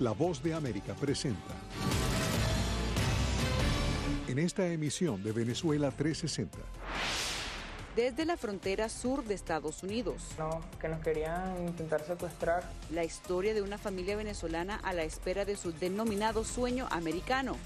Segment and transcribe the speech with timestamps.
[0.00, 1.54] La Voz de América presenta.
[4.28, 6.56] En esta emisión de Venezuela 360.
[7.94, 10.22] Desde la frontera sur de Estados Unidos.
[10.38, 12.66] No, que nos querían intentar secuestrar.
[12.90, 17.58] La historia de una familia venezolana a la espera de su denominado sueño americano.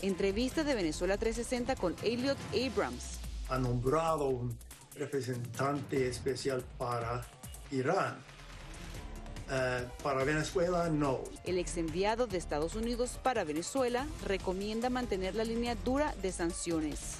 [0.00, 3.20] Entrevista de Venezuela 360 con Elliot Abrams.
[3.48, 4.58] Ha nombrado un
[4.96, 7.24] representante especial para
[7.70, 8.31] Irán.
[9.54, 11.20] Eh, para Venezuela, no.
[11.44, 17.18] El ex enviado de Estados Unidos para Venezuela recomienda mantener la línea dura de sanciones.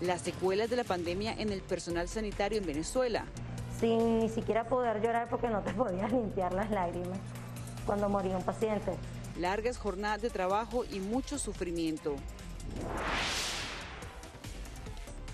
[0.00, 3.24] Las secuelas de la pandemia en el personal sanitario en Venezuela.
[3.80, 7.18] Sin ni siquiera poder llorar porque no te podías limpiar las lágrimas
[7.86, 8.92] cuando moría un paciente.
[9.36, 12.14] Largas jornadas de trabajo y mucho sufrimiento.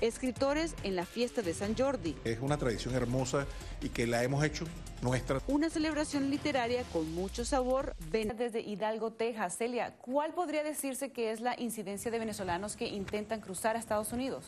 [0.01, 2.15] Escritores en la fiesta de San Jordi.
[2.25, 3.47] Es una tradición hermosa
[3.81, 4.65] y que la hemos hecho
[5.03, 5.41] nuestra.
[5.47, 7.95] Una celebración literaria con mucho sabor.
[8.11, 9.57] Ven desde Hidalgo, Texas.
[9.57, 14.13] Celia, ¿cuál podría decirse que es la incidencia de venezolanos que intentan cruzar a Estados
[14.13, 14.45] Unidos?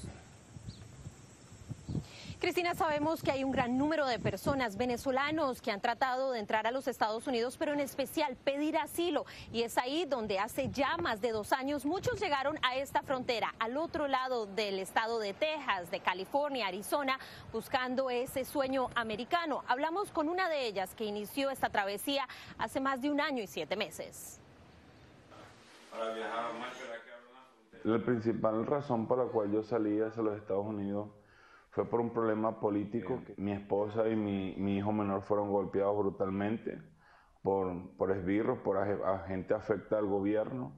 [2.41, 6.69] Cristina, sabemos que hay un gran número de personas venezolanos que han tratado de entrar
[6.69, 9.27] a los Estados Unidos, pero en especial pedir asilo.
[9.53, 13.53] Y es ahí donde hace ya más de dos años muchos llegaron a esta frontera,
[13.59, 17.19] al otro lado del estado de Texas, de California, Arizona,
[17.53, 19.65] buscando ese sueño americano.
[19.67, 23.49] Hablamos con una de ellas que inició esta travesía hace más de un año y
[23.49, 24.41] siete meses.
[27.83, 31.18] La principal razón por la cual yo salí hacia los Estados Unidos
[31.79, 33.23] fue por un problema político.
[33.37, 36.83] Mi esposa y mi, mi hijo menor fueron golpeados brutalmente
[37.41, 38.85] por, por esbirros, por
[39.29, 40.73] gente afecta al gobierno.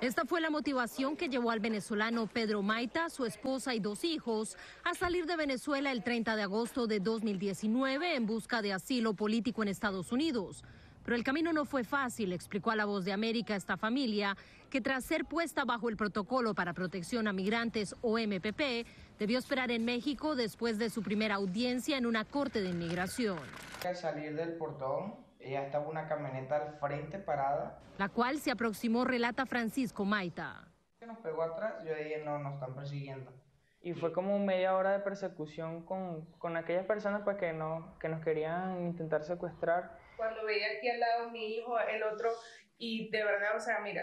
[0.00, 4.56] Esta fue la motivación que llevó al venezolano Pedro Maita, su esposa y dos hijos
[4.84, 9.62] a salir de Venezuela el 30 de agosto de 2019 en busca de asilo político
[9.62, 10.62] en Estados Unidos.
[11.08, 14.36] Pero el camino no fue fácil, explicó a La Voz de América esta familia,
[14.68, 18.86] que tras ser puesta bajo el protocolo para protección a migrantes o MPP,
[19.18, 23.38] debió esperar en México después de su primera audiencia en una corte de inmigración.
[23.86, 27.80] Al salir del portón, ella estaba una camioneta al frente parada.
[27.96, 30.68] La cual se aproximó, relata Francisco Maita.
[31.06, 33.32] Nos pegó atrás, yo dije, no, nos están persiguiendo.
[33.80, 38.10] Y fue como media hora de persecución con, con aquellas personas pues, que, no, que
[38.10, 42.28] nos querían intentar secuestrar cuando veía aquí al lado mi hijo, el otro,
[42.76, 44.02] y de verdad, o sea, mira,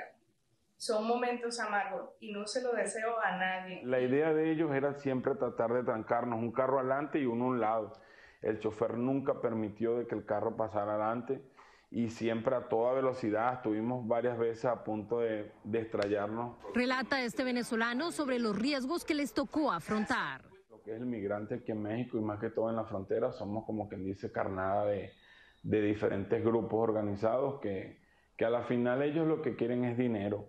[0.78, 3.82] son momentos amargos y no se lo deseo a nadie.
[3.86, 7.48] La idea de ellos era siempre tratar de trancarnos un carro adelante y uno a
[7.50, 7.94] un lado.
[8.42, 11.42] El chofer nunca permitió de que el carro pasara adelante
[11.92, 13.56] y siempre a toda velocidad.
[13.56, 16.58] Estuvimos varias veces a punto de, de estrellarnos.
[16.74, 20.44] Relata este venezolano sobre los riesgos que les tocó afrontar.
[20.70, 23.32] Lo que es el migrante aquí en México y más que todo en la frontera,
[23.32, 25.14] somos como quien dice carnada de,
[25.66, 28.00] de diferentes grupos organizados que,
[28.38, 30.48] que a la final ellos lo que quieren es dinero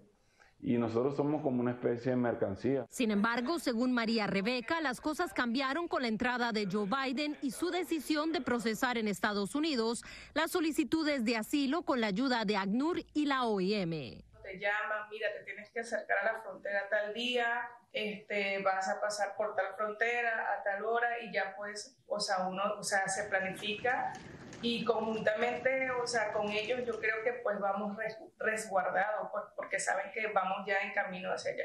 [0.60, 2.86] y nosotros somos como una especie de mercancía.
[2.90, 7.50] Sin embargo, según María Rebeca, las cosas cambiaron con la entrada de Joe Biden y
[7.50, 10.02] su decisión de procesar en Estados Unidos
[10.34, 15.32] las solicitudes de asilo con la ayuda de ACNUR y la OIM te llaman, mira,
[15.32, 19.74] te tienes que acercar a la frontera tal día, este, vas a pasar por tal
[19.74, 24.12] frontera a tal hora y ya pues, o sea, uno, o sea, se planifica
[24.62, 27.96] y conjuntamente, o sea, con ellos yo creo que pues vamos
[28.38, 31.64] resguardados, pues, porque saben que vamos ya en camino hacia allá.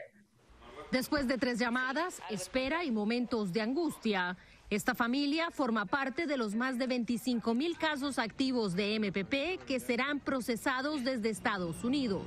[0.91, 4.37] Después de tres llamadas, espera y momentos de angustia,
[4.69, 9.79] esta familia forma parte de los más de 25 mil casos activos de MPP que
[9.79, 12.23] serán procesados desde Estados Unidos.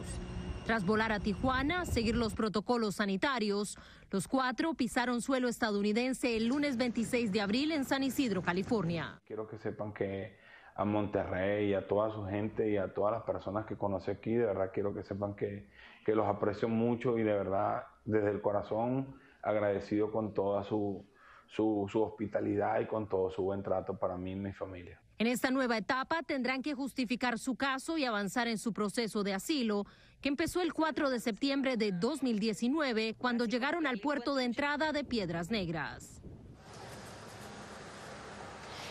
[0.64, 3.76] Tras volar a Tijuana, seguir los protocolos sanitarios,
[4.10, 9.20] los cuatro pisaron suelo estadounidense el lunes 26 de abril en San Isidro, California.
[9.26, 10.44] Quiero que sepan que
[10.75, 14.35] a Monterrey y a toda su gente y a todas las personas que conoce aquí.
[14.35, 15.69] De verdad quiero que sepan que,
[16.05, 21.05] que los aprecio mucho y de verdad desde el corazón agradecido con toda su,
[21.47, 25.00] su, su, hospitalidad y con todo su buen trato para mí y mi familia.
[25.19, 29.35] En esta nueva etapa tendrán que justificar su caso y avanzar en su proceso de
[29.35, 29.85] asilo,
[30.20, 35.05] que empezó el 4 de septiembre de 2019, cuando llegaron al puerto de entrada de
[35.05, 36.24] Piedras Negras.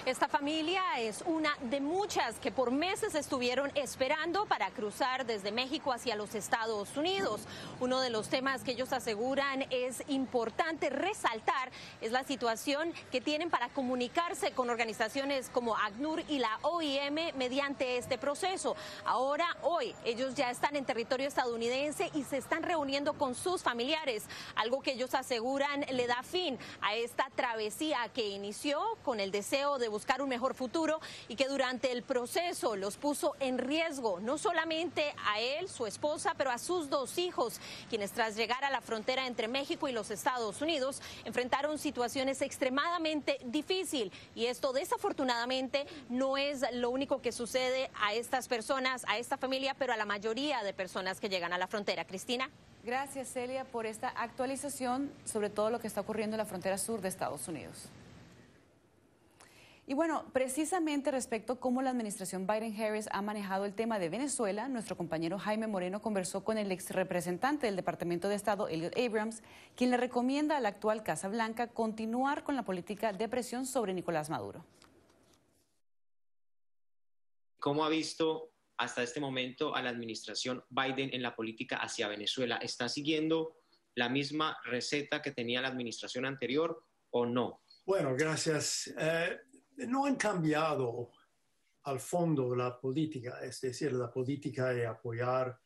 [0.06, 5.94] Esta familia es una de muchas que por meses estuvieron esperando para cruzar desde México
[5.94, 7.44] hacia los Estados Unidos.
[7.80, 11.72] Uno de los temas que ellos aseguran es importante resaltar
[12.02, 17.96] es la situación que tienen para comunicarse con organizaciones como ACNUR y la OIM mediante
[17.96, 18.76] este proceso.
[19.06, 24.26] Ahora, hoy, ellos ya están en territorio estadounidense y se están reuniendo con sus familiares,
[24.56, 29.80] algo que ellos aseguran le da fin a esta travesía que inició con el deseo
[29.80, 34.38] de buscar un mejor futuro y que durante el proceso los puso en riesgo, no
[34.38, 38.82] solamente a él, su esposa, pero a sus dos hijos, quienes tras llegar a la
[38.82, 44.12] frontera entre México y los Estados Unidos enfrentaron situaciones extremadamente difíciles.
[44.36, 49.76] Y esto desafortunadamente no es lo único que sucede a estas personas, a esta familia,
[49.78, 52.06] pero a la mayoría de personas que llegan a la frontera.
[52.06, 52.50] Cristina.
[52.84, 57.00] Gracias, Celia, por esta actualización sobre todo lo que está ocurriendo en la frontera sur
[57.02, 57.90] de Estados Unidos.
[59.86, 64.70] Y bueno, precisamente respecto a cómo la administración Biden-Harris ha manejado el tema de Venezuela,
[64.70, 69.44] nuestro compañero Jaime Moreno conversó con el ex representante del Departamento de Estado, Elliot Abrams,
[69.76, 73.94] quien le recomienda a la actual Casa Blanca continuar con la política de presión sobre
[73.94, 74.64] Nicolás Maduro.
[77.60, 82.56] ¿Cómo ha visto hasta este momento a la administración Biden en la política hacia Venezuela?
[82.58, 83.58] ¿Está siguiendo
[83.96, 87.60] la misma receta que tenía la administración anterior o no?
[87.86, 88.94] Bueno, gracias.
[88.98, 89.38] Eh,
[89.78, 91.12] no han cambiado
[91.84, 95.60] al fondo la política, es decir, la política de apoyar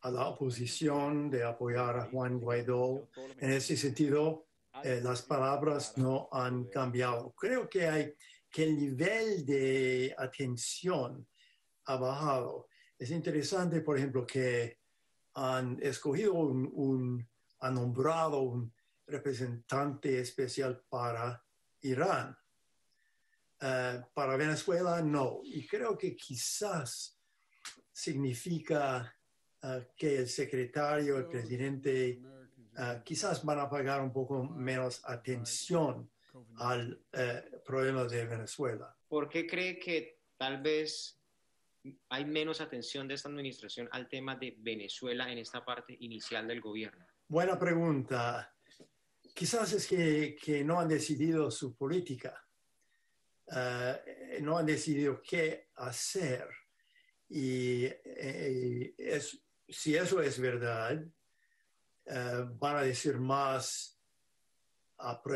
[0.00, 3.08] a la oposición, de apoyar a Juan Guaidó.
[3.38, 4.46] En ese sentido,
[4.82, 7.32] eh, las palabras no han cambiado.
[7.36, 8.14] Creo que, hay,
[8.50, 11.26] que el nivel de atención
[11.84, 12.68] ha bajado.
[12.98, 14.78] Es interesante, por ejemplo, que
[15.34, 17.28] han escogido un, un
[17.60, 18.72] han nombrado un
[19.06, 21.44] representante especial para
[21.82, 22.36] Irán
[23.64, 25.40] eh, para Venezuela no.
[25.44, 27.16] Y creo que quizás
[27.92, 29.14] significa
[29.62, 32.20] eh, que el secretario, el presidente,
[32.76, 36.10] eh, quizás van a pagar un poco menos atención
[36.56, 37.00] al
[37.64, 38.96] problema de Venezuela.
[39.06, 41.20] ¿Por qué cree que tal vez
[42.08, 46.60] hay menos atención de esta administración al tema de Venezuela en esta parte inicial del
[46.60, 47.06] gobierno?
[47.28, 48.52] Buena pregunta.
[49.34, 52.42] Quizás es que, que no han decidido su política.
[53.50, 56.48] Eh, no han decidido qué hacer.
[57.28, 59.22] Y eh,
[59.68, 61.02] si eso es verdad,
[62.06, 63.98] eh, van a decir más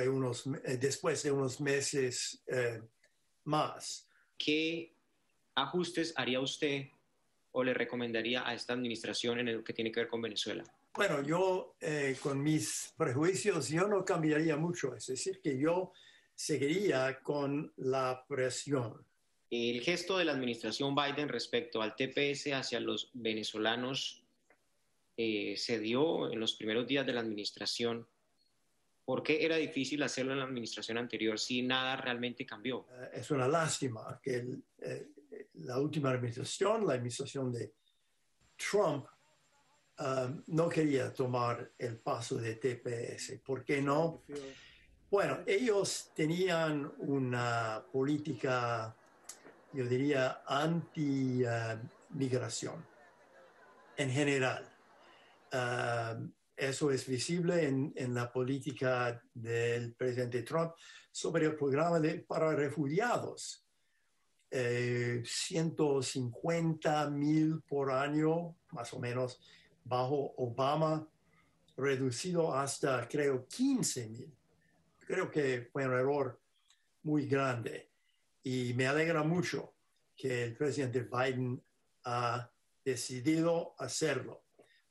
[0.08, 0.44] unos,
[0.78, 2.44] después de unos meses
[3.44, 4.08] más.
[4.38, 4.94] ¿Qué
[5.56, 6.86] ajustes haría usted
[7.50, 10.62] o le recomendaría a esta administración en lo que tiene que ver con Venezuela?
[10.94, 11.74] Bueno, yo
[12.22, 14.94] con mis prejuicios, yo no cambiaría mucho.
[14.94, 15.92] Es decir, que yo
[16.36, 19.04] seguiría con la presión.
[19.50, 24.22] El gesto de la administración Biden respecto al TPS hacia los venezolanos
[25.16, 28.06] eh, se dio en los primeros días de la administración.
[29.04, 32.86] ¿Por qué era difícil hacerlo en la administración anterior si nada realmente cambió?
[32.90, 34.46] Eh, es una lástima que
[34.78, 35.08] eh,
[35.54, 37.72] la última administración, la administración de
[38.56, 39.06] Trump,
[40.00, 43.40] um, no quería tomar el paso de TPS.
[43.44, 44.24] ¿Por qué no?
[45.08, 48.92] Bueno, ellos tenían una política,
[49.72, 52.84] yo diría, anti-migración
[53.96, 54.68] en general.
[55.52, 56.18] Ah,
[56.56, 60.72] eso es visible en, la política del presidente Trump
[61.12, 63.62] sobre el programa de, para refugiados.
[64.50, 69.40] 150 eh, mil por año, más o menos,
[69.84, 71.08] bajo Obama,
[71.76, 74.35] reducido hasta, creo, 15 mil
[75.06, 76.40] creo que fue un error
[77.02, 77.92] muy grande
[78.42, 79.74] y me alegra mucho
[80.16, 81.62] que el presidente Biden
[82.04, 82.50] ha
[82.84, 84.44] decidido hacerlo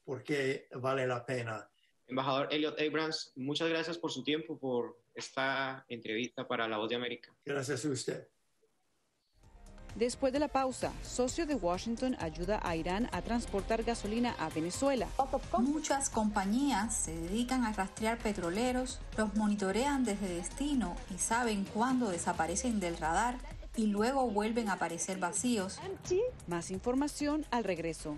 [0.03, 1.69] porque vale la pena.
[2.07, 6.95] Embajador Elliot Abrams, muchas gracias por su tiempo, por esta entrevista para La Voz de
[6.95, 7.35] América.
[7.43, 8.27] Gracias a usted.
[9.95, 15.07] Después de la pausa, socio de Washington ayuda a Irán a transportar gasolina a Venezuela.
[15.59, 22.81] Muchas compañías se dedican a rastrear petroleros, los monitorean desde destino y saben cuándo desaparecen
[22.81, 23.37] del radar
[23.77, 25.79] y luego vuelven a aparecer vacíos.
[26.47, 28.17] Más información al regreso.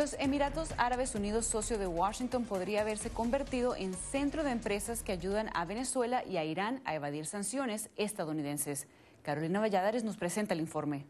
[0.00, 5.12] Los Emiratos Árabes Unidos, socio de Washington, podría haberse convertido en centro de empresas que
[5.12, 8.86] ayudan a Venezuela y a Irán a evadir sanciones estadounidenses.
[9.22, 11.04] Carolina Valladares nos presenta el informe.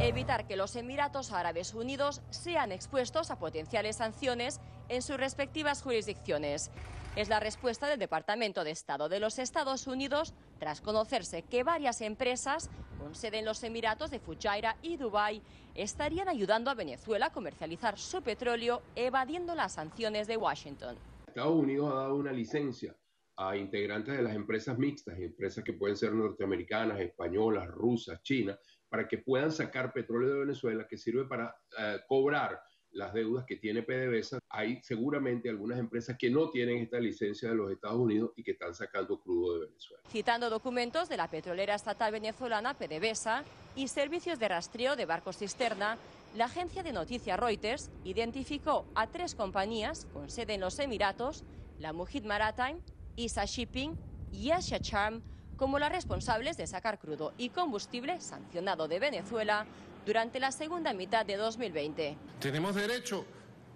[0.00, 4.58] Evitar que los Emiratos Árabes Unidos sean expuestos a potenciales sanciones
[4.88, 6.70] en sus respectivas jurisdicciones.
[7.14, 12.02] Es la respuesta del Departamento de Estado de los Estados Unidos tras conocerse que varias
[12.02, 15.42] empresas con sede en los Emiratos de Fujairah y Dubái
[15.74, 20.96] estarían ayudando a Venezuela a comercializar su petróleo evadiendo las sanciones de Washington.
[21.26, 22.94] Estados Unidos ha dado una licencia
[23.36, 28.58] a integrantes de las empresas mixtas, empresas que pueden ser norteamericanas, españolas, rusas, chinas,
[28.90, 32.60] para que puedan sacar petróleo de Venezuela que sirve para eh, cobrar
[32.92, 37.54] las deudas que tiene PDVSA, hay seguramente algunas empresas que no tienen esta licencia de
[37.54, 40.02] los Estados Unidos y que están sacando crudo de Venezuela.
[40.08, 43.44] Citando documentos de la petrolera estatal venezolana PDVSA
[43.76, 45.98] y servicios de rastreo de barcos cisterna,
[46.36, 51.44] la agencia de noticias Reuters identificó a tres compañías con sede en los Emiratos,
[51.78, 52.80] la Mujid Maritime,
[53.16, 53.96] Isa Shipping
[54.32, 55.22] y Asia Charm,
[55.56, 59.66] como las responsables de sacar crudo y combustible sancionado de Venezuela
[60.06, 62.16] durante la segunda mitad de 2020.
[62.40, 63.24] Tenemos derecho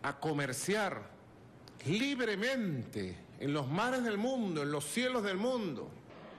[0.02, 1.11] a comerciar
[1.87, 5.88] libremente en los mares del mundo, en los cielos del mundo.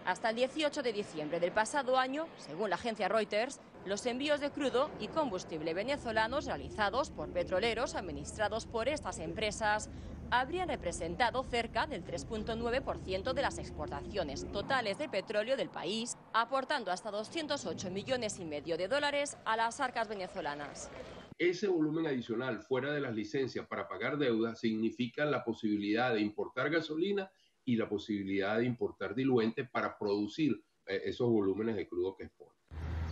[0.06, 4.52] Hasta el 18 de diciembre del pasado año, según la agencia Reuters, los envíos de
[4.52, 9.90] crudo y combustible venezolanos realizados por petroleros administrados por estas empresas
[10.32, 17.12] habrían representado cerca del 3.9% de las exportaciones totales de petróleo del país, aportando hasta
[17.12, 20.90] 208 millones y medio de dólares a las arcas venezolanas.
[21.38, 26.72] Ese volumen adicional fuera de las licencias para pagar deudas significa la posibilidad de importar
[26.72, 27.30] gasolina
[27.64, 32.55] y la posibilidad de importar diluente para producir eh, esos volúmenes de crudo que exportan.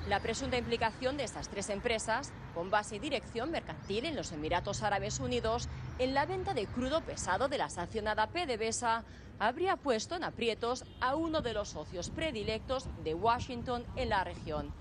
[0.07, 4.83] La presunta implicación de estas tres empresas, con base y dirección mercantil en los Emiratos
[4.83, 9.05] Árabes Unidos, en la venta de crudo pesado de la sancionada PDVSA,
[9.39, 14.73] habría puesto en aprietos a uno de los socios predilectos de Washington en la región.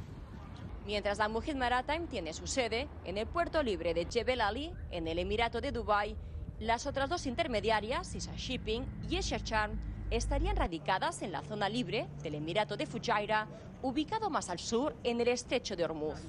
[0.86, 5.06] Mientras la Mujid Maritime tiene su sede en el puerto libre de Jebel Ali, en
[5.06, 6.16] el Emirato de Dubái,
[6.58, 9.78] las otras dos intermediarias, Isa Shipping y Asia Charm,
[10.16, 13.48] estarían radicadas en la zona libre del Emirato de Fujairah,
[13.80, 16.20] ubicado más al sur en el estrecho de Hormuz.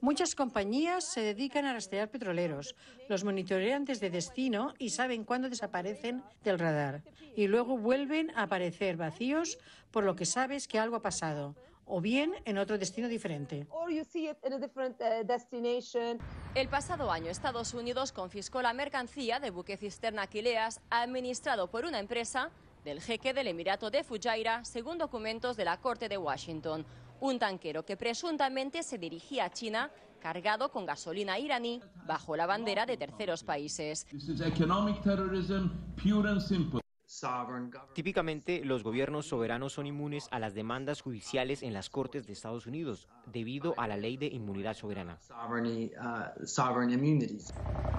[0.00, 2.74] Muchas compañías se dedican a rastrear petroleros,
[3.08, 7.02] los monitorean desde destino y saben cuándo desaparecen del radar.
[7.34, 9.58] Y luego vuelven a aparecer vacíos,
[9.90, 13.66] por lo que sabes que algo ha pasado o bien en otro destino diferente.
[13.70, 13.88] Uh,
[16.54, 22.00] el pasado año Estados Unidos confiscó la mercancía de buque cisterna Aquileas administrado por una
[22.00, 22.50] empresa
[22.84, 26.84] del jeque del Emirato de Fujairah, según documentos de la Corte de Washington.
[27.20, 29.90] Un tanquero que presuntamente se dirigía a China
[30.20, 34.06] cargado con gasolina iraní bajo la bandera de terceros países.
[37.94, 42.66] Típicamente, los gobiernos soberanos son inmunes a las demandas judiciales en las Cortes de Estados
[42.66, 45.18] Unidos debido a la ley de inmunidad soberana.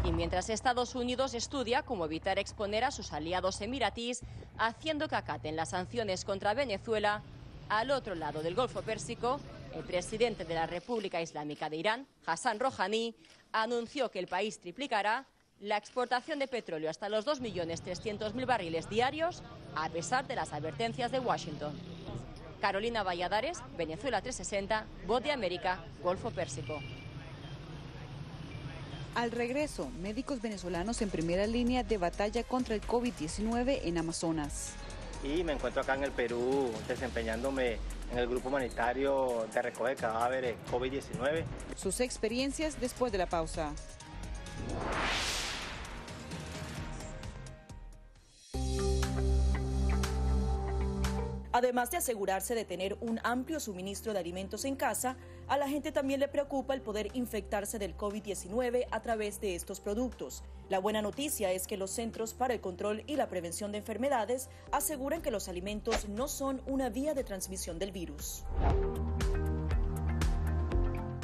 [0.03, 4.23] Y mientras Estados Unidos estudia cómo evitar exponer a sus aliados emiratíes
[4.57, 7.23] haciendo que acaten las sanciones contra Venezuela,
[7.69, 9.39] al otro lado del Golfo Pérsico,
[9.73, 13.15] el presidente de la República Islámica de Irán, Hassan Rouhani,
[13.51, 15.27] anunció que el país triplicará
[15.61, 19.41] la exportación de petróleo hasta los 2.300.000 barriles diarios,
[19.75, 21.73] a pesar de las advertencias de Washington.
[22.61, 26.79] Carolina Valladares, Venezuela 360, Voz de América, Golfo Pérsico.
[29.15, 34.73] Al regreso, médicos venezolanos en primera línea de batalla contra el COVID-19 en Amazonas.
[35.23, 37.77] Y me encuentro acá en el Perú desempeñándome
[38.11, 41.43] en el grupo humanitario de recoger cadáveres COVID-19.
[41.75, 43.73] Sus experiencias después de la pausa.
[51.57, 55.91] Además de asegurarse de tener un amplio suministro de alimentos en casa, a la gente
[55.91, 60.43] también le preocupa el poder infectarse del COVID-19 a través de estos productos.
[60.69, 64.49] La buena noticia es que los Centros para el Control y la Prevención de Enfermedades
[64.71, 68.43] aseguran que los alimentos no son una vía de transmisión del virus.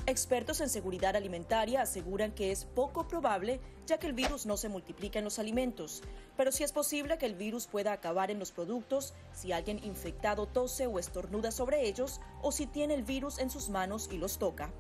[0.06, 4.68] Expertos en seguridad alimentaria aseguran que es poco probable ya que el virus no se
[4.68, 6.04] multiplica en los alimentos,
[6.36, 10.46] pero sí es posible que el virus pueda acabar en los productos si alguien infectado
[10.46, 14.40] tose o estornuda sobre ellos o si tiene el virus en sus manos y los
[14.40, 14.72] toca.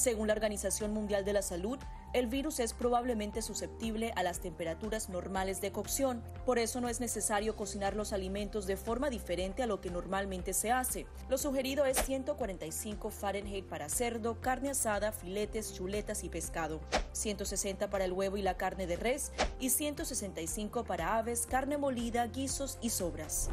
[0.00, 1.78] Según la Organización Mundial de la Salud,
[2.14, 7.00] el virus es probablemente susceptible a las temperaturas normales de cocción, por eso no es
[7.00, 11.06] necesario cocinar los alimentos de forma diferente a lo que normalmente se hace.
[11.28, 16.80] Lo sugerido es 145 Fahrenheit para cerdo, carne asada, filetes, chuletas y pescado,
[17.12, 22.26] 160 para el huevo y la carne de res y 165 para aves, carne molida,
[22.26, 23.50] guisos y sobras.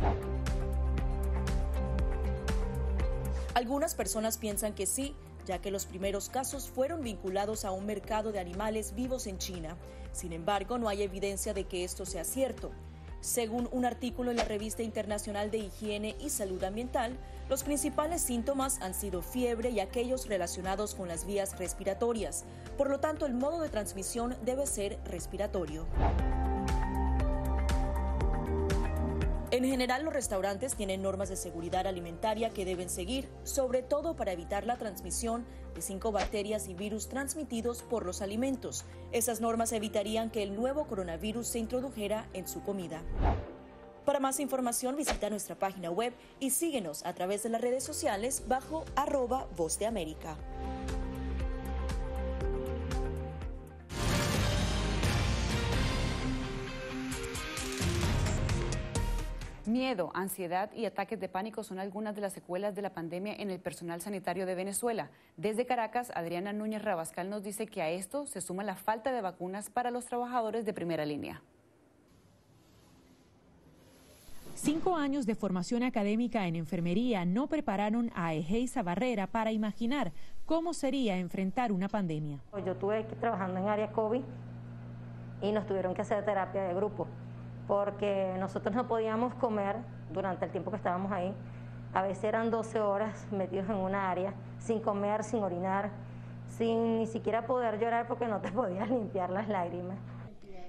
[3.54, 5.14] Algunas personas piensan que sí,
[5.48, 9.76] ya que los primeros casos fueron vinculados a un mercado de animales vivos en China.
[10.12, 12.72] Sin embargo, no hay evidencia de que esto sea cierto.
[13.20, 17.18] Según un artículo en la Revista Internacional de Higiene y Salud Ambiental,
[17.50, 22.46] los principales síntomas han sido fiebre y aquellos relacionados con las vías respiratorias.
[22.78, 25.88] Por lo tanto, el modo de transmisión debe ser respiratorio.
[29.58, 34.32] En general, los restaurantes tienen normas de seguridad alimentaria que deben seguir, sobre todo para
[34.32, 38.86] evitar la transmisión de cinco bacterias y virus transmitidos por los alimentos.
[39.12, 43.02] Esas normas evitarían que el nuevo coronavirus se introdujera en su comida.
[44.06, 48.44] Para más información visita nuestra página web y síguenos a través de las redes sociales
[48.48, 50.38] bajo arroba voz de América.
[59.68, 63.52] Miedo, ansiedad y ataques de pánico son algunas de las secuelas de la pandemia en
[63.52, 65.10] el personal sanitario de Venezuela.
[65.36, 69.22] Desde Caracas, Adriana Núñez Rabascal nos dice que a esto se suma la falta de
[69.22, 71.42] vacunas para los trabajadores de primera línea.
[74.56, 80.14] Cinco años de formación académica en enfermería no prepararon a Egeisa Barrera para imaginar
[80.46, 82.40] cómo sería enfrentar una pandemia.
[82.66, 84.22] Yo estuve trabajando en área COVID
[85.42, 87.06] y nos tuvieron que hacer terapia de grupo
[87.68, 89.76] porque nosotros no podíamos comer
[90.12, 91.34] durante el tiempo que estábamos ahí.
[91.94, 95.92] A veces eran 12 horas metidos en una área, sin comer, sin orinar,
[96.48, 99.98] sin ni siquiera poder llorar porque no te podías limpiar las lágrimas.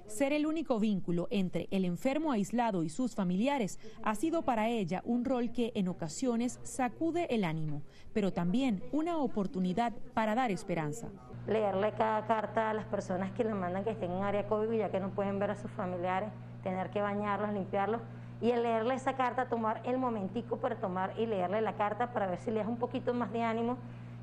[0.07, 5.03] Ser el único vínculo entre el enfermo aislado y sus familiares ha sido para ella
[5.05, 7.83] un rol que en ocasiones sacude el ánimo,
[8.15, 11.09] pero también una oportunidad para dar esperanza.
[11.47, 14.91] Leerle cada carta a las personas que le mandan que estén en área COVID ya
[14.91, 16.31] que no pueden ver a sus familiares
[16.63, 18.01] tener que bañarlos, limpiarlos,
[18.41, 22.27] y el leerle esa carta, tomar el momentico para tomar y leerle la carta para
[22.27, 23.77] ver si les da un poquito más de ánimo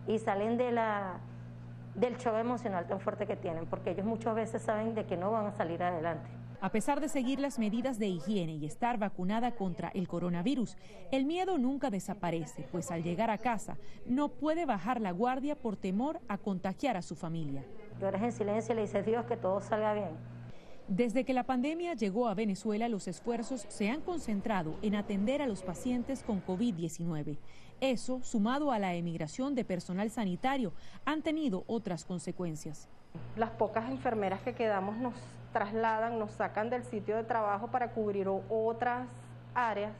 [0.07, 1.19] y salen de la,
[1.95, 5.31] del shock emocional tan fuerte que tienen, porque ellos muchas veces saben de que no
[5.31, 6.29] van a salir adelante.
[6.61, 10.77] A pesar de seguir las medidas de higiene y estar vacunada contra el coronavirus,
[11.11, 15.75] el miedo nunca desaparece, pues al llegar a casa no puede bajar la guardia por
[15.75, 17.65] temor a contagiar a su familia.
[17.99, 20.34] Lloras en silencio y le dices Dios que todo salga bien
[20.87, 25.47] desde que la pandemia llegó a Venezuela, los esfuerzos se han concentrado en atender a
[25.47, 27.37] los pacientes con COVID-19.
[27.81, 32.87] Eso, sumado a la emigración de personal sanitario, han tenido otras consecuencias.
[33.35, 35.15] Las pocas enfermeras que quedamos nos
[35.53, 39.07] trasladan, nos sacan del sitio de trabajo para cubrir otras
[39.55, 39.91] áreas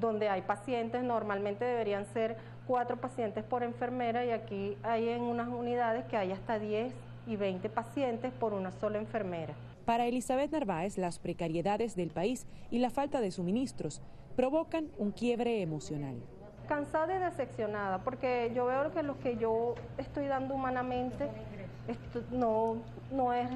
[0.00, 1.02] donde hay pacientes.
[1.02, 6.32] Normalmente deberían ser cuatro pacientes por enfermera y aquí hay en unas unidades que hay
[6.32, 6.94] hasta 10
[7.26, 9.54] y 20 pacientes por una sola enfermera.
[9.84, 14.00] Para Elizabeth Narváez, las precariedades del país y la falta de suministros
[14.36, 16.14] provocan un quiebre emocional.
[16.68, 21.28] Cansada y decepcionada, porque yo veo que lo que yo estoy dando humanamente
[22.30, 22.76] no,
[23.10, 23.48] no es,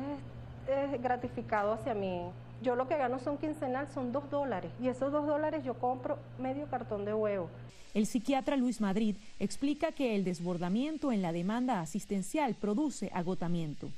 [1.00, 2.22] gratificado hacia mí.
[2.60, 6.18] Yo lo que gano son quincenal, son dos dólares, y esos dos dólares yo compro
[6.40, 7.48] medio cartón de huevo.
[7.94, 13.88] El psiquiatra Luis Madrid explica que el desbordamiento en la demanda asistencial produce agotamiento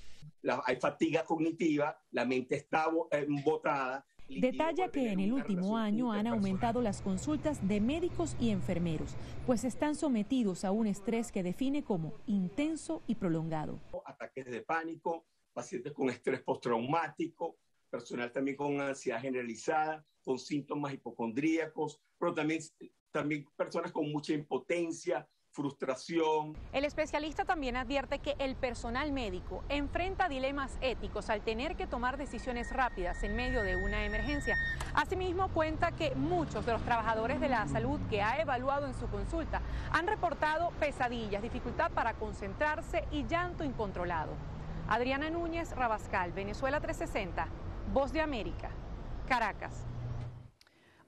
[0.64, 4.04] hay fatiga cognitiva, la mente está embotada.
[4.28, 9.64] Detalla que en el último año han aumentado las consultas de médicos y enfermeros, pues
[9.64, 13.80] están sometidos a un estrés que define como intenso y prolongado.
[14.04, 17.56] Ataques de pánico, pacientes con estrés postraumático,
[17.88, 22.60] personal también con ansiedad generalizada, con síntomas hipocondríacos, pero también,
[23.10, 26.56] también personas con mucha impotencia, frustración.
[26.72, 32.16] El especialista también advierte que el personal médico enfrenta dilemas éticos al tener que tomar
[32.16, 34.56] decisiones rápidas en medio de una emergencia.
[34.94, 39.08] Asimismo, cuenta que muchos de los trabajadores de la salud que ha evaluado en su
[39.08, 44.32] consulta han reportado pesadillas, dificultad para concentrarse y llanto incontrolado.
[44.88, 47.46] Adriana Núñez Rabascal, Venezuela 360,
[47.92, 48.70] Voz de América,
[49.26, 49.84] Caracas.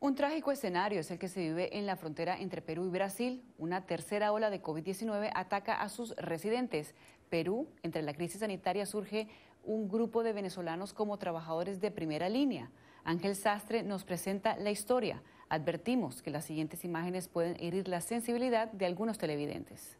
[0.02, 3.44] Un trágico escenario es el que se vive en la frontera entre Perú y Brasil.
[3.58, 6.94] Una tercera ola de COVID-19 ataca a sus residentes.
[7.28, 9.28] Perú, entre la crisis sanitaria, surge
[9.62, 12.70] un grupo de venezolanos como trabajadores de primera línea.
[13.04, 15.22] Ángel Sastre nos presenta la historia.
[15.50, 19.99] Advertimos que las siguientes imágenes pueden herir la sensibilidad de algunos televidentes.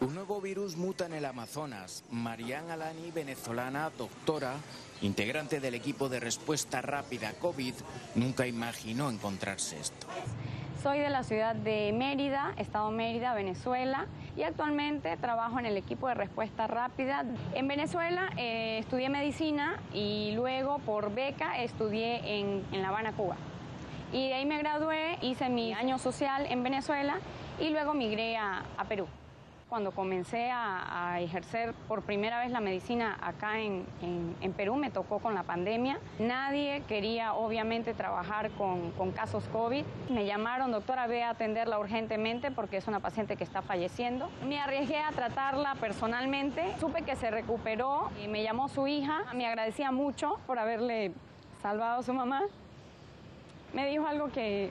[0.00, 2.04] Un nuevo virus muta en el Amazonas.
[2.10, 4.54] Marian Alani, venezolana, doctora,
[5.02, 7.74] integrante del equipo de respuesta rápida COVID,
[8.14, 10.06] nunca imaginó encontrarse esto.
[10.82, 14.06] Soy de la ciudad de Mérida, Estado Mérida, Venezuela,
[14.38, 17.26] y actualmente trabajo en el equipo de respuesta rápida.
[17.52, 23.36] En Venezuela eh, estudié medicina y luego por beca estudié en, La Habana, Cuba.
[24.14, 27.18] Y de ahí me gradué, hice mi año social en Venezuela
[27.60, 29.06] y luego migré a Perú
[29.70, 33.86] cuando comencé a, ejercer por primera vez la medicina acá en,
[34.56, 35.98] Perú, me tocó con la pandemia.
[36.18, 39.84] Nadie quería obviamente trabajar con, casos COVID.
[40.10, 44.28] Me llamaron, doctora, ve a atenderla urgentemente porque es una paciente que está falleciendo.
[44.46, 46.74] Me arriesgué a tratarla personalmente.
[46.80, 49.22] Supe que se recuperó y me llamó su hija.
[49.34, 51.12] Me agradecía mucho por haberle
[51.62, 52.42] salvado a su mamá.
[53.72, 54.70] Me dijo algo que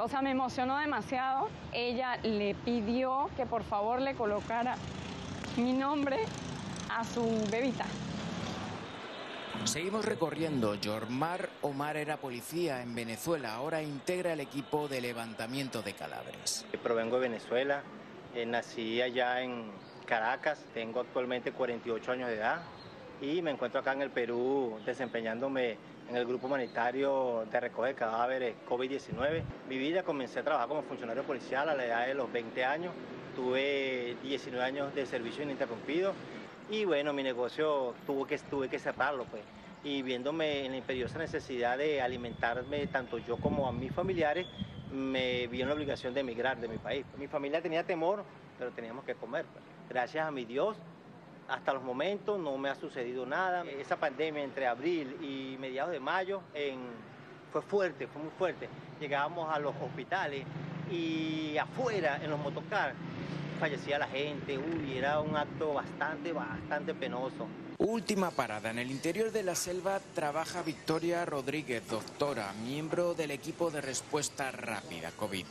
[0.00, 1.48] o sea, me emocionó demasiado.
[1.72, 4.76] Ella le pidió que por favor le colocara
[5.56, 6.18] mi nombre
[6.90, 7.86] a su bebita.
[9.64, 10.74] Seguimos recorriendo.
[10.74, 16.66] Yormar Omar era policía en Venezuela, ahora integra el equipo de levantamiento de cadáveres.
[16.82, 17.82] Provengo de Venezuela,
[18.34, 19.70] eh, nací allá en
[20.06, 22.62] Caracas, tengo actualmente 48 años de edad
[23.20, 25.76] y me encuentro acá en el Perú desempeñándome
[26.08, 29.42] en el grupo humanitario de recoger cadáveres COVID-19.
[29.68, 32.92] Mi vida comencé a trabajar como funcionario policial a la edad de los 20 años.
[33.34, 36.12] Tuve 19 años de servicio ininterrumpido
[36.70, 39.42] y bueno, mi negocio tuvo que, tuve que cerrarlo pues.
[39.82, 44.46] Y viéndome en la imperiosa necesidad de alimentarme tanto yo como a mis familiares,
[44.92, 47.04] me vi en la obligación de emigrar de mi país.
[47.18, 48.24] Mi familia tenía temor,
[48.58, 49.44] pero teníamos que comer.
[49.52, 49.64] Pues.
[49.90, 50.76] Gracias a mi Dios,
[51.48, 53.64] hasta los momentos no me ha sucedido nada.
[53.64, 56.42] Esa pandemia entre abril y mediados de mayo
[57.52, 58.68] fue fuerte, fue muy fuerte.
[59.00, 60.44] Llegábamos a los hospitales
[60.90, 62.94] y afuera, en los motocars,
[63.60, 64.58] fallecía la gente.
[64.58, 67.46] Uy, era un acto bastante, bastante penoso.
[67.78, 68.70] Última parada.
[68.70, 74.50] En el interior de la selva trabaja Victoria Rodríguez, doctora, miembro del equipo de respuesta
[74.52, 75.44] rápida COVID.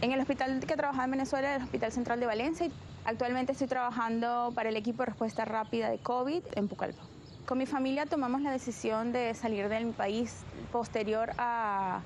[0.00, 2.68] En el hospital que trabajaba en Venezuela, el Hospital Central de Valencia,
[3.04, 7.02] actualmente estoy trabajando para el equipo de respuesta rápida de COVID en Pucallpa.
[7.46, 12.00] Con mi familia tomamos la decisión de salir del país posterior a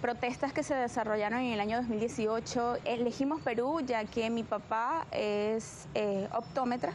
[0.00, 2.78] protestas que se desarrollaron en el año 2018.
[2.84, 6.92] Elegimos Perú ya que mi papá es eh, optómetra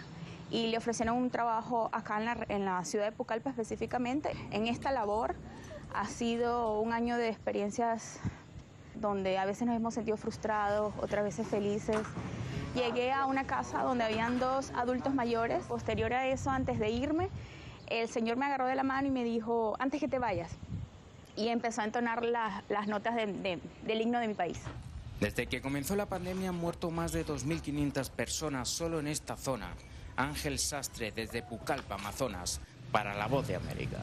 [0.50, 4.32] y le ofrecieron un trabajo acá en en la ciudad de Pucallpa específicamente.
[4.52, 5.36] En esta labor
[5.94, 8.20] ha sido un año de experiencias
[8.96, 11.98] donde a veces nos hemos sentido frustrados, otras veces felices.
[12.76, 15.64] Llegué a una casa donde habían dos adultos mayores.
[15.66, 17.30] Posterior a eso, antes de irme,
[17.88, 20.52] el señor me agarró de la mano y me dijo, antes que te vayas.
[21.36, 24.60] Y empezó a entonar las notas del himno de mi país.
[25.20, 29.70] Desde que comenzó la pandemia han muerto más de 2.500 personas solo en esta zona.
[30.16, 32.60] Ángel Sastre desde Pucallpa, Amazonas,
[32.92, 34.00] para La Voz de América.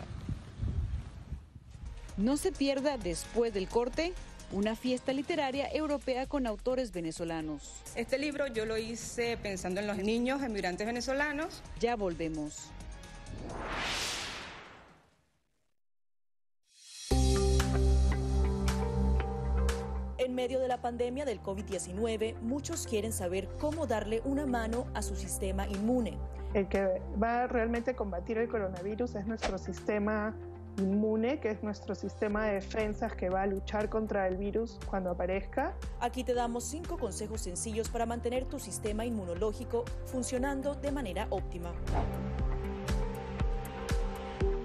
[2.16, 4.12] No se pierda después del corte
[4.53, 7.83] una fiesta literaria europea con autores venezolanos.
[7.95, 11.63] Este libro yo lo hice pensando en los niños emigrantes venezolanos.
[11.79, 12.71] Ya volvemos.
[20.19, 25.03] En medio de la pandemia del COVID-19, muchos quieren saber cómo darle una mano a
[25.03, 26.19] su sistema inmune.
[26.55, 30.35] El que va a realmente combatir el coronavirus es nuestro sistema
[30.81, 35.11] inmune, que es nuestro sistema de defensas que va a luchar contra el virus cuando
[35.11, 35.75] aparezca.
[36.01, 41.73] Aquí te damos cinco consejos sencillos para mantener tu sistema inmunológico funcionando de manera óptima.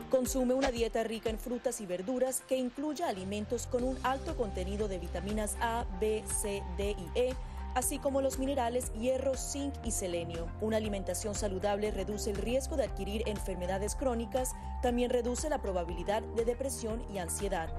[0.10, 4.88] Consume una dieta rica en frutas y verduras que incluya alimentos con un alto contenido
[4.88, 7.36] de vitaminas A, B, C, D y E,
[7.76, 10.48] así como los minerales hierro, zinc y selenio.
[10.62, 16.46] Una alimentación saludable reduce el riesgo de adquirir enfermedades crónicas, también reduce la probabilidad de
[16.46, 17.70] depresión y ansiedad.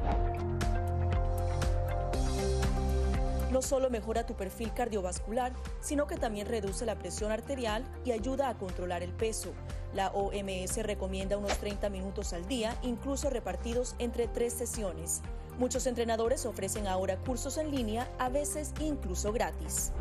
[3.51, 8.51] No solo mejora tu perfil cardiovascular, sino que también reduce la presión arterial y ayuda
[8.51, 9.55] a controlar el peso.
[9.97, 15.23] La OMS recomienda unos 30 minutos al día, incluso repartidos entre tres sesiones.
[15.59, 19.93] Muchos entrenadores ofrecen ahora cursos en línea, a veces incluso gratis.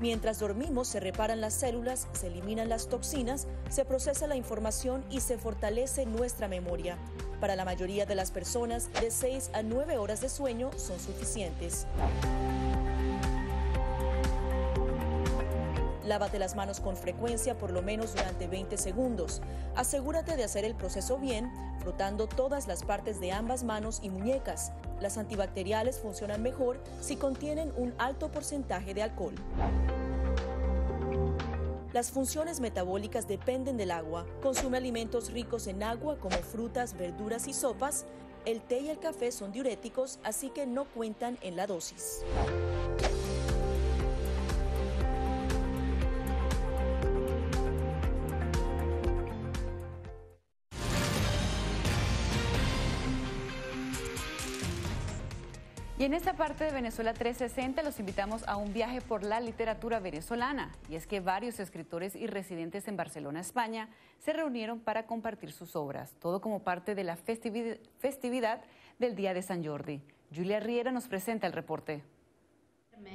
[0.00, 5.20] Mientras dormimos se reparan las células, se eliminan las toxinas, se procesa la información y
[5.20, 6.98] se fortalece nuestra memoria.
[7.40, 11.86] Para la mayoría de las personas, de 6 a 9 horas de sueño son suficientes.
[16.08, 19.42] Lávate las manos con frecuencia por lo menos durante 20 segundos.
[19.76, 24.72] Asegúrate de hacer el proceso bien, frotando todas las partes de ambas manos y muñecas.
[25.02, 29.34] Las antibacteriales funcionan mejor si contienen un alto porcentaje de alcohol.
[31.92, 34.24] Las funciones metabólicas dependen del agua.
[34.40, 38.06] Consume alimentos ricos en agua como frutas, verduras y sopas.
[38.46, 42.22] El té y el café son diuréticos, así que no cuentan en la dosis.
[55.98, 59.98] Y en esta parte de Venezuela 360 los invitamos a un viaje por la literatura
[59.98, 60.70] venezolana.
[60.88, 63.88] Y es que varios escritores y residentes en Barcelona, España,
[64.20, 68.60] se reunieron para compartir sus obras, todo como parte de la festividad
[69.00, 70.00] del Día de San Jordi.
[70.32, 72.04] Julia Riera nos presenta el reporte.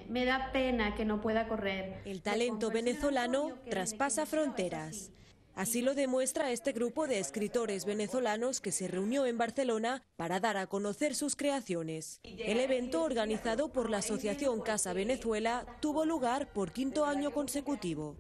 [0.10, 2.02] Me da pena que no pueda correr.
[2.04, 5.10] El talento venezolano traspasa fronteras.
[5.56, 10.58] Así lo demuestra este grupo de escritores venezolanos que se reunió en Barcelona para dar
[10.58, 12.20] a conocer sus creaciones.
[12.24, 18.16] El evento, organizado por la Asociación Casa Venezuela, tuvo lugar por quinto año consecutivo.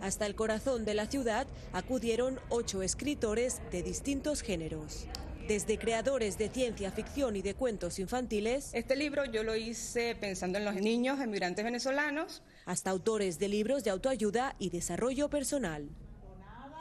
[0.00, 5.06] Hasta el corazón de la ciudad acudieron ocho escritores de distintos géneros.
[5.48, 8.70] Desde creadores de ciencia ficción y de cuentos infantiles.
[8.72, 12.42] Este libro yo lo hice pensando en los niños emigrantes venezolanos.
[12.66, 15.88] Hasta autores de libros de autoayuda y desarrollo personal.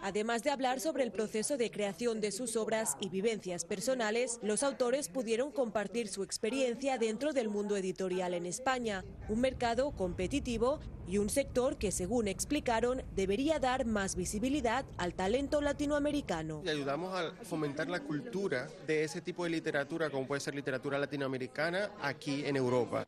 [0.01, 4.63] Además de hablar sobre el proceso de creación de sus obras y vivencias personales, los
[4.63, 11.17] autores pudieron compartir su experiencia dentro del mundo editorial en España, un mercado competitivo y
[11.17, 16.61] un sector que, según explicaron, debería dar más visibilidad al talento latinoamericano.
[16.65, 20.99] Y ayudamos a fomentar la cultura de ese tipo de literatura, como puede ser literatura
[20.99, 23.05] latinoamericana, aquí en Europa.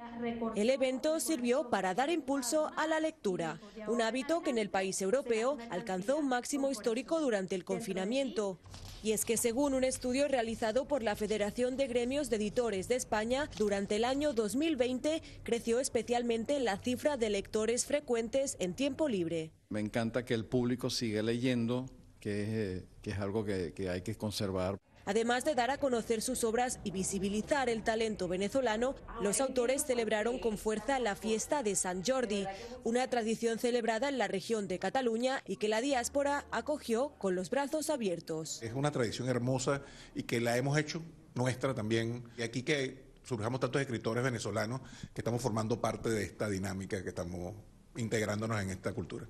[0.55, 5.01] El evento sirvió para dar impulso a la lectura, un hábito que en el país
[5.01, 8.59] europeo alcanzó un máximo histórico durante el confinamiento.
[9.01, 12.95] Y es que según un estudio realizado por la Federación de Gremios de Editores de
[12.95, 19.51] España, durante el año 2020 creció especialmente la cifra de lectores frecuentes en tiempo libre.
[19.69, 21.87] Me encanta que el público siga leyendo,
[22.19, 24.77] que es, que es algo que, que hay que conservar.
[25.05, 30.37] Además de dar a conocer sus obras y visibilizar el talento venezolano, los autores celebraron
[30.37, 32.45] con fuerza la fiesta de San Jordi,
[32.83, 37.49] una tradición celebrada en la región de Cataluña y que la diáspora acogió con los
[37.49, 38.61] brazos abiertos.
[38.61, 39.81] Es una tradición hermosa
[40.13, 41.01] y que la hemos hecho
[41.33, 42.23] nuestra también.
[42.37, 47.09] Y aquí que surjamos tantos escritores venezolanos que estamos formando parte de esta dinámica, que
[47.09, 47.55] estamos
[47.99, 49.27] integrándonos en esta cultura.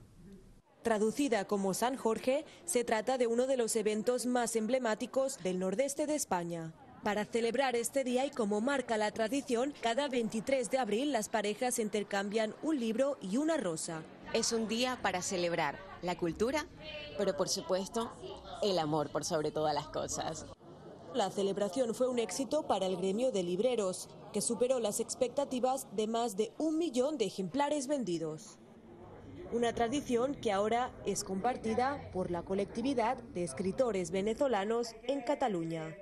[0.84, 6.08] Traducida como San Jorge, se trata de uno de los eventos más emblemáticos del nordeste
[6.08, 6.74] de España.
[7.04, 11.80] Para celebrar este día y como marca la tradición, cada 23 de abril las parejas
[11.80, 14.04] intercambian un libro y una rosa.
[14.34, 16.66] Es un día para celebrar la cultura,
[17.18, 18.12] pero por supuesto
[18.62, 20.46] el amor por sobre todas las cosas.
[21.14, 26.08] La celebración fue un éxito para el gremio de libreros, que superó las expectativas de
[26.08, 28.60] más de un millón de ejemplares vendidos
[29.52, 35.96] una tradición que ahora es compartida por la colectividad de escritores venezolanos en Cataluña.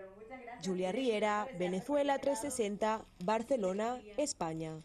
[0.63, 4.81] Julia Riera, Venezuela 360, Barcelona, España.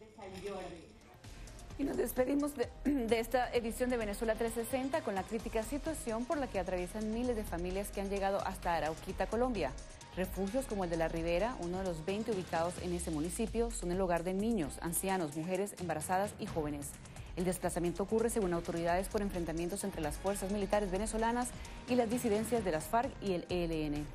[1.79, 6.39] Y nos despedimos de, de, esta edición de Venezuela 360 con la crítica situación por
[6.39, 9.73] la que atraviesan miles de familias que han llegado hasta Arauquita, Colombia.
[10.15, 13.93] Refugios como el de La Ribera, uno de los 20 ubicados en ese municipio, son
[13.93, 16.91] el hogar de niños, ancianos, mujeres embarazadas y jóvenes.
[17.35, 21.49] El desplazamiento ocurre, según autoridades, por enfrentamientos entre las fuerzas militares venezolanas
[21.89, 24.07] y las disidencias de las FARC y el ELN.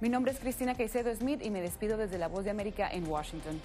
[0.00, 3.08] Mi nombre es Cristina Caicedo Smith y me despido desde La Voz de América en
[3.08, 3.58] Washington.